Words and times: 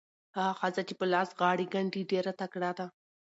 هغه 0.37 0.53
ښځه 0.59 0.81
چې 0.87 0.93
په 0.99 1.05
لاس 1.13 1.29
غاړې 1.39 1.65
ګنډي 1.73 2.01
ډېره 2.11 2.31
تکړه 2.41 2.71
ده. 2.77 2.85